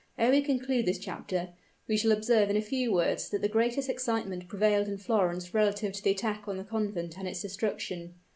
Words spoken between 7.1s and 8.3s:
and its destruction.